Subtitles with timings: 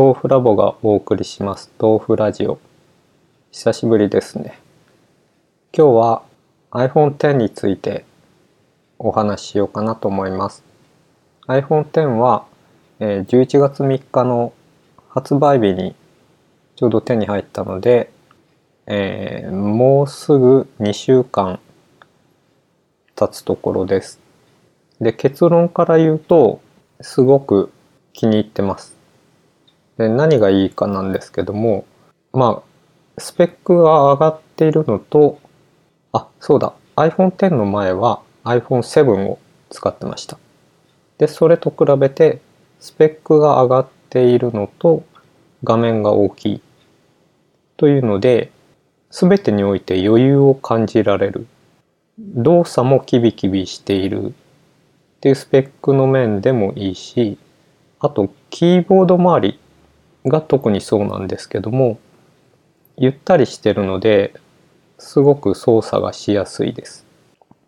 [0.00, 1.72] 豆腐ラボがお送りします。
[1.76, 2.60] 豆腐ラジオ。
[3.50, 4.60] 久しぶりですね。
[5.76, 6.22] 今日は
[6.70, 8.04] iPhone X について
[9.00, 10.62] お話ししようかなと思います。
[11.48, 12.46] iPhone X は
[13.00, 14.52] 11月3日の
[15.08, 15.96] 発売日に
[16.76, 18.12] ちょうど手に入ったので、
[18.86, 21.58] え、もうすぐ2週間
[23.16, 24.20] 経つところです。
[25.00, 26.60] で結論から言うと
[27.00, 27.72] すごく
[28.12, 28.96] 気に入ってます。
[29.98, 31.84] で何がいいかなんですけども
[32.32, 35.38] まあスペックが上がっているのと
[36.12, 39.38] あそうだ iPhone X の前は iPhone7 を
[39.70, 40.38] 使ってました。
[41.18, 42.40] でそれと比べて
[42.80, 45.04] スペックが上がっているのと
[45.64, 46.62] 画面が大きい。
[47.76, 48.50] というので
[49.10, 51.46] 全てにおいて余裕を感じられる。
[52.18, 54.28] 動作もキビキビしている。
[54.28, 54.32] っ
[55.20, 57.38] ていうスペックの面でもいいし
[57.98, 59.58] あとキーボード周り
[60.26, 61.98] が特にそうなんですけども
[62.96, 64.34] ゆったりしてるので
[64.98, 67.06] すごく操作がしやすいです。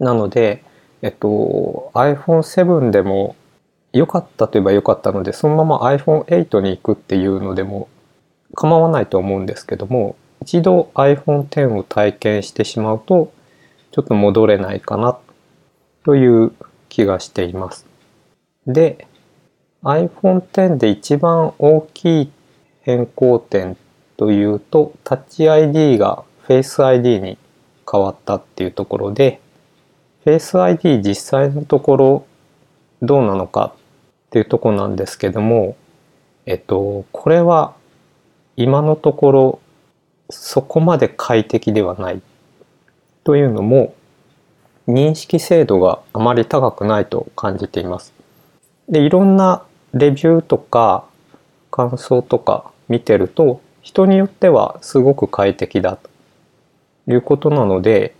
[0.00, 0.64] なので、
[1.02, 3.36] えっと、iPhone7 でも
[3.92, 7.88] 良かったといえば良かったのでそのまま iPhone8 に行くっていうのでも
[8.54, 13.32] 構わないと思うんですけども一度 iPhone X を体験してしまうと
[13.92, 15.18] ちょっと戻れないかな
[16.04, 16.52] という
[16.88, 17.86] 気がしています。
[18.66, 19.06] で
[19.84, 22.32] iPhone X で一番大きい
[22.82, 23.76] 変更点
[24.16, 27.38] というと Touch ID が Face ID に
[27.90, 29.40] 変わったっていうところで
[30.24, 32.26] Face ID 実際のところ
[33.00, 33.74] どうなのか
[34.28, 35.76] っていうとこなんですけども
[36.46, 37.74] えっとこれは
[38.56, 39.60] 今のところ
[40.30, 42.22] そこまで快適ではない
[43.24, 43.94] というのも
[44.86, 48.12] 認識精度があまり高くないと感じています。
[48.88, 49.64] でいろんな
[49.94, 51.04] レビューとか
[51.70, 56.10] 感想とか見てると人によってはすごく快適だと
[57.10, 58.14] いうことなので、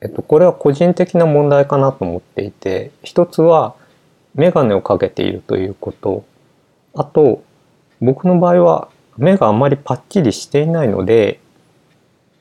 [0.00, 3.74] えっと、これは個人的な問題かなと思っていて一つは
[4.34, 6.24] 眼鏡をかけているということ。
[6.94, 7.42] あと
[8.00, 11.40] 僕の場合は目があまりパッチリしていないので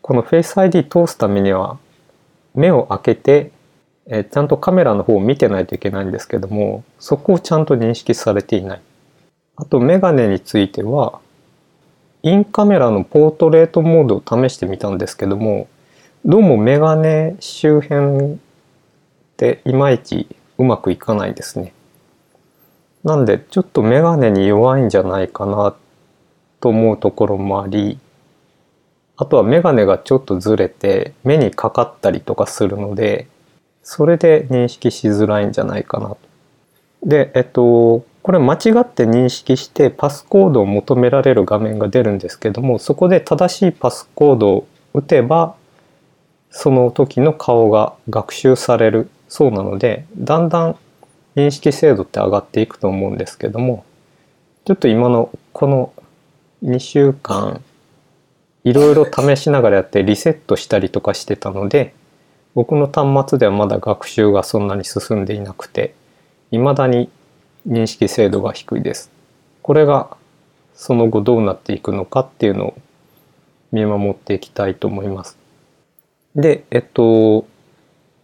[0.02, 1.78] この Face ID 通すためには
[2.54, 3.52] 目を開けて
[4.08, 8.82] えちゃんとカメラの方を見てないといけないんですけどもそこをちゃんと認識されていない。
[9.56, 11.20] あとメガネについては
[12.24, 15.68] インカメラのポートレートモードを試してみたんですけども
[16.26, 18.38] どうもメガネ周辺っ
[19.38, 20.28] ていまいち
[20.58, 21.74] うまくいかないですね。
[23.04, 25.76] なんでちょっとメガネに弱いんじゃないかな
[26.62, 28.00] と思うところもあり
[29.18, 33.28] あとはメガネがちょっとずれて目にかかったりとかするので
[33.84, 36.18] それで認識しづらいんじゃないかなと。
[37.04, 45.56] で、えっと、これ間違って認識してパスコードを求められる画面が出るんですけどもそこで正しいパスコードを打てば
[46.50, 50.78] その時の顔が学習されるそうなのでだんだん
[51.36, 53.84] 認識精度って上がっていくと思うんですけども
[54.64, 55.92] ちょっと今のこの
[56.64, 57.62] 2週間
[58.64, 61.94] いろいろ試しながらやってリセットしたりとかしてたので
[62.56, 65.96] 僕の端末ではまだ学習がそんなに進んでいなくて
[66.52, 67.10] 未だに
[67.68, 69.12] 認識精度が低いです。
[69.62, 70.18] これが
[70.76, 72.74] その後どうなっていくのかっていうのを
[73.72, 75.38] 見守っていきたいと思います。
[76.36, 77.48] で、えっと、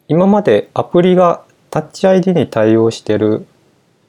[0.07, 3.45] 今までアプリがタッチ ID に対応してる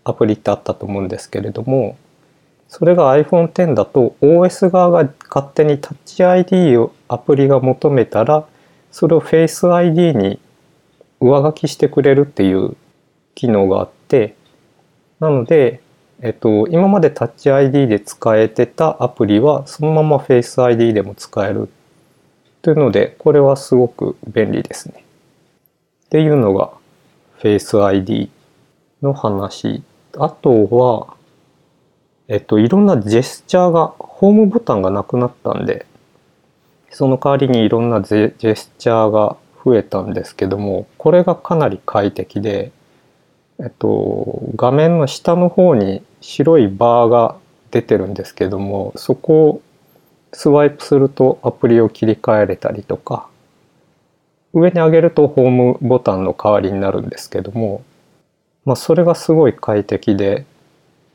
[0.05, 1.97] アプリってあったと思うんですけれども、
[2.69, 8.47] それが iPhone X だと OS 側が勝手にタッチ ID をアプリが求めたら
[8.91, 10.41] それを Face ID に
[11.21, 12.77] 上書きしてくれるっていう
[13.35, 14.35] 機能があって
[15.21, 15.81] なので、
[16.21, 21.69] えっと、今まで Touch ID で使えてたアプリはそのまま Face ID でも使える
[22.63, 25.05] というのでこれはすごく便利ですね。
[26.07, 26.73] っていうのが
[27.41, 28.31] Face ID
[29.03, 29.83] の話。
[30.19, 31.15] あとは、
[32.29, 35.87] えっと、いろんなジェスチャーが、ホームボタンがなくなったんで、
[36.91, 42.73] その代わりにいろんなジェスチャーが増えたんですけどもこれがかなり快適で、
[43.61, 47.37] えっと、画面の下の方に白いバーが
[47.71, 49.63] 出てるんですけどもそこを
[50.33, 53.29] スワイプするとアプリを切り替えれたりとか
[54.53, 57.85] 上に上げるとホームボタンの代わりになるんですけども、
[58.65, 60.45] まあ、それがすごい快適で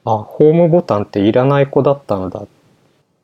[0.06, 2.48] あホームボタンっていらない子だったんだっ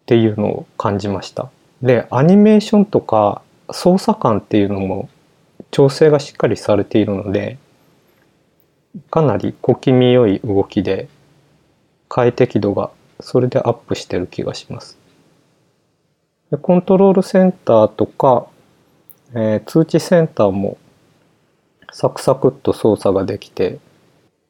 [0.05, 1.49] ていうのを感じました。
[1.81, 3.41] でアニメーションとか
[3.71, 5.09] 操作感っていうのも
[5.71, 7.57] 調整がしっかりされているので
[9.09, 11.07] かなり小気味良い動きで
[12.09, 14.97] 快適度がそれでアップしてる気がします。
[16.49, 18.47] でコントロールセンターとか、
[19.33, 20.77] えー、通知センターも
[21.93, 23.79] サクサクっと操作ができて、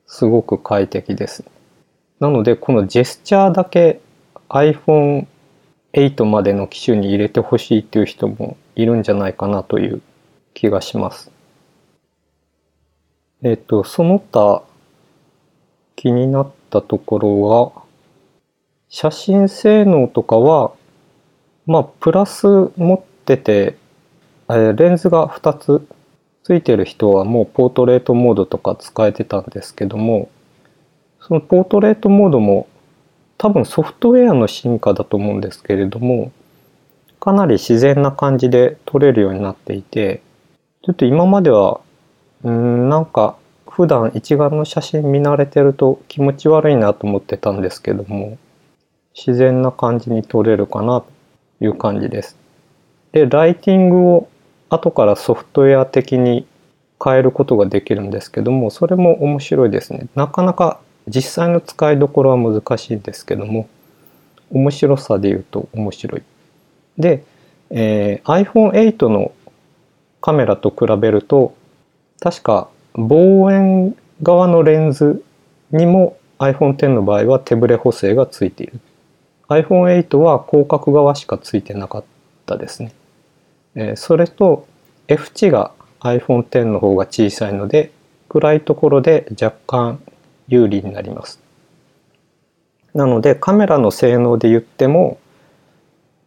[0.06, 1.44] すごく快適です。
[2.20, 4.00] なので、このジェスチャーだけ
[4.50, 5.26] iPhone
[5.94, 10.02] 8までの機種に入れてほしいっていう人もいるんじゃないかなという
[10.54, 11.32] 気がします。
[13.44, 14.64] えっ、と、その他
[15.96, 17.84] 気になったところは、
[18.90, 20.74] 写真性能とかは、
[21.66, 22.48] まあ、プラス
[22.78, 23.78] 持ってて、
[24.50, 25.88] えレンズが2つ
[26.44, 30.30] ついてる人はもうポートレートモードとか使えてたんですけども、
[31.20, 32.68] そのポートレートモードも
[33.42, 36.32] 多分ソフトウェアの進化だと思うんですけれども、
[37.20, 40.22] かなり自然な感じで撮れるようになっていて、
[40.84, 41.82] ちょっと今までは、
[42.44, 43.36] うん、なんか
[43.68, 48.38] 普段一眼の写真見慣れてると気持ち悪いなと思ってたんですけども、
[49.16, 51.08] 自然な感じに撮れるかなと
[51.62, 52.38] いう感じです。
[53.12, 54.30] で、ライティングを
[54.70, 56.46] 後からソフトウェア的に
[57.04, 60.06] 変えることができるんですけども、それも面白いですね。
[60.14, 63.68] なかなか実際の使いどころは難しいですけども
[64.52, 66.24] 面白さで言うと面白い。
[66.98, 67.24] で、
[67.70, 69.32] えー、iPhone8 の
[70.20, 71.56] カメラと比べると
[72.20, 75.24] 確か望遠側のレンズ
[75.72, 78.80] にも iPhone X の場合は手ブレ補正がついている。
[79.48, 82.04] iPhone8 は広角側しかついてなかっ
[82.46, 82.94] たですね。
[83.76, 84.68] えー、それと
[85.08, 85.72] F 値が
[86.02, 87.92] iPhone X の方が小さいので
[88.28, 90.02] 暗いところで若干
[90.48, 91.40] 有利になります。
[92.94, 95.18] なのでカメラの性能で言っても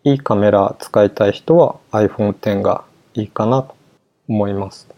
[0.03, 2.85] いいカメラ使いたい人は iPhone X が
[3.15, 3.75] いいかなと
[4.29, 4.89] 思います。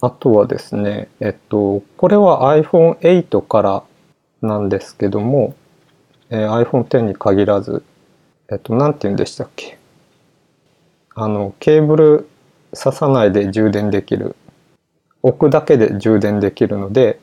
[0.00, 3.82] あとはですね、えっと、これは iPhone8 から
[4.40, 5.54] なんですけども、
[6.30, 7.84] えー、iPhone X に限らず、
[8.50, 9.78] えっと、なんて言うんでしたっけ？
[11.14, 12.28] あの、ケーブル
[12.72, 14.36] 刺さないで充電できる、
[15.22, 17.20] 置くだけで充電できるので、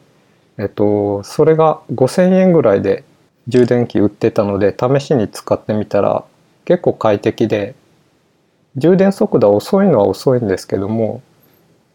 [0.59, 3.03] えっと、それが5000円ぐらいで
[3.47, 6.25] 充電器売ってたので試しに使ってみたら
[6.65, 7.75] 結構快適で
[8.75, 11.21] 充電速度遅いのは遅いんですけども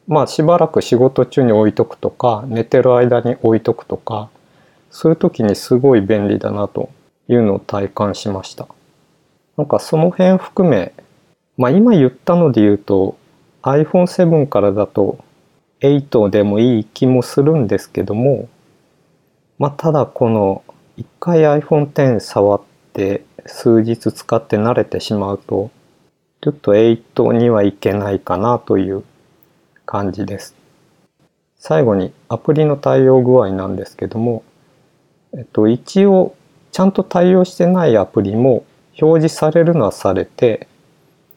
[0.08, 4.30] まあしばらく仕事中に置いとくとか寝てる間に置いとくとか
[4.90, 6.90] そういう時にすごい便利だなと
[7.28, 8.68] いうのを体感しました。
[9.56, 10.92] なんかその辺含め
[11.56, 13.16] まあ今言ったので言うと
[13.62, 15.18] iPhone7 からだと
[15.82, 18.48] 8でもいい気もするんですけども、
[19.58, 20.64] まあ、ただこの
[20.96, 22.62] 一回 iPhone X 触っ
[22.92, 25.70] て数日使って慣れてしまうと、
[26.40, 29.02] ちょっと8にはいけないかなという
[29.84, 30.54] 感じです。
[31.56, 34.42] 最後にアプリの対応具合なんですけども、
[35.32, 36.34] えっと、一応
[36.72, 38.64] ちゃんと対応してないアプリも
[39.00, 40.68] 表示されるのはされて、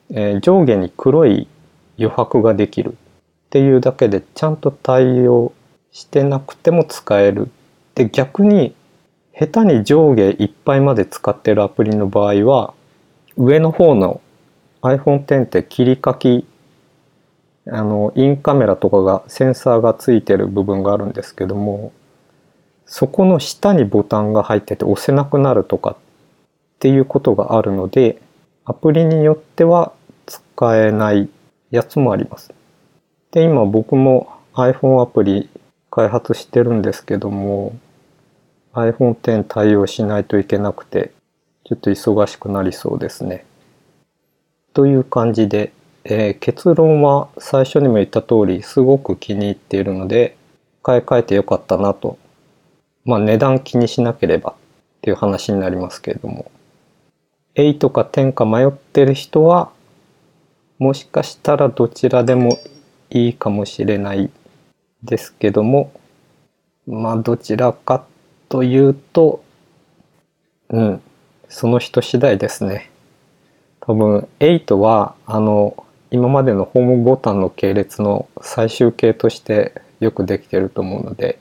[0.09, 1.47] えー、上下に黒い
[1.97, 2.97] 余白ができる
[3.55, 5.53] っていうだけでちゃんと対応
[5.93, 7.49] してなくても使える。
[7.95, 8.75] で逆に
[9.33, 12.73] 下手に上下いっぱいまで使ってるアプリの場合は
[13.37, 14.19] 上の方の
[14.81, 16.45] iPhone X って切り書き
[17.71, 21.93] あのインカメラとかがセンサーがついてる部分があるんですけども
[22.85, 25.95] そこの下にボタンが入ってて押せなくなるとかっ
[26.79, 28.21] ていうことがあるので
[28.65, 29.93] アプリによっては
[30.25, 31.29] 使えない
[31.71, 32.53] やつもあります。
[33.35, 35.49] で、今僕も iPhone アプリ
[35.91, 37.77] 開発してるんですけども、
[38.73, 41.11] iPhone X 対応しないといけなくて、
[41.65, 43.45] ちょっと忙しくなりそうですね。
[44.73, 45.73] という感じで、
[46.05, 50.37] えー、結論は最初にも言った通り、すごく気に入っているので、
[50.81, 52.17] 買い替えてよかったなと。
[53.03, 54.55] まあ値段気にしなければっ
[55.01, 56.49] ていう話になりますけれども。
[57.55, 59.71] 8か10か迷ってる人は、
[60.79, 62.59] もしかしたらどちらでも
[63.15, 64.29] いいかもしれない
[65.01, 65.91] ですけども
[66.85, 68.05] まあどちらか
[68.49, 69.41] というと
[70.69, 71.01] うん
[71.47, 72.89] その人次第ですね。
[73.79, 81.39] 多分8はあの今までのホームボタンの系列の最終形としてよくできてると思うので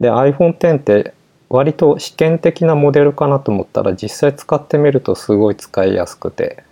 [0.00, 1.14] で iPhone X って
[1.48, 6.64] 割と試験的なモデルかなと思ったら実際使ってみるとすごい使いやすくて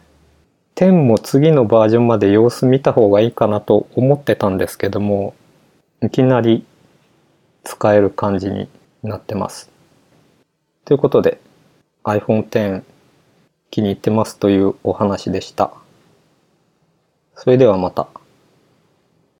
[0.76, 5.34] 10も次のバージョンまで様子見た方がいいかなと思ってたんですけども
[6.02, 6.66] いきなり
[7.64, 8.68] 使える感じに
[9.02, 9.70] なってます。
[10.84, 11.40] ということで
[12.04, 12.84] iPhone X
[13.70, 15.72] 気に入ってますというお話でした。
[17.34, 18.06] それではまた。